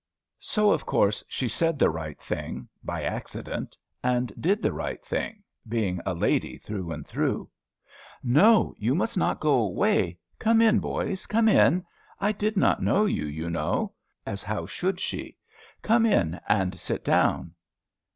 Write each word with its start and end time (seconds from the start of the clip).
So, 0.39 0.71
of 0.71 0.83
course, 0.83 1.23
she 1.27 1.47
said 1.47 1.77
the 1.77 1.91
right 1.91 2.19
thing, 2.19 2.67
by 2.83 3.03
accident, 3.03 3.77
and 4.03 4.33
did 4.41 4.63
the 4.63 4.73
right 4.73 4.99
thing, 5.05 5.43
being 5.69 6.01
a 6.07 6.15
lady 6.15 6.57
through 6.57 6.91
and 6.91 7.05
through. 7.05 7.51
"No, 8.23 8.73
you 8.79 8.95
must 8.95 9.15
not 9.15 9.39
go 9.39 9.53
away. 9.53 10.17
Come 10.39 10.59
in, 10.59 10.79
boys, 10.79 11.27
come 11.27 11.47
in. 11.47 11.85
I 12.19 12.31
did 12.31 12.57
not 12.57 12.81
know 12.81 13.05
you, 13.05 13.27
you 13.27 13.47
know." 13.47 13.93
As 14.25 14.41
how 14.41 14.65
should 14.65 14.99
she. 14.99 15.37
"Come 15.83 16.07
in 16.07 16.39
and 16.49 16.79
sit 16.79 17.05
down." 17.05 17.53